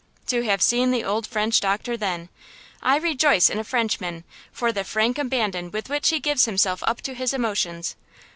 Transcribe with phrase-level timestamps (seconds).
[0.29, 2.29] To have seen the old French doctor then!
[2.81, 7.01] I rejoice in a Frenchman, for the frank abandon with which he gives himself up
[7.03, 7.95] to his emotions!